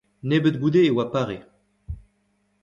Nebeut 0.29 0.55
goude 0.61 0.81
e 0.87 0.91
oa 0.93 1.05
pare. 1.13 1.37